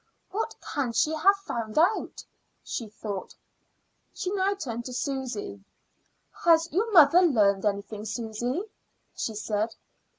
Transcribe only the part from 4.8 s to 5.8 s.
to Susy.